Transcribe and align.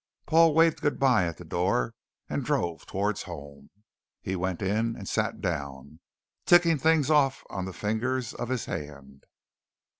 Paul 0.25 0.55
waved 0.55 0.81
good 0.81 0.97
bye 0.99 1.27
at 1.27 1.37
the 1.37 1.45
door 1.45 1.93
and 2.27 2.43
drove 2.43 2.87
towards 2.87 3.21
home. 3.21 3.69
He 4.19 4.35
went 4.35 4.63
in 4.63 4.95
and 4.95 5.07
sat 5.07 5.41
down, 5.41 5.99
ticking 6.47 6.79
things 6.79 7.11
off 7.11 7.43
on 7.51 7.65
the 7.65 7.71
fingers 7.71 8.33
of 8.33 8.49
his 8.49 8.65
hand. 8.65 9.25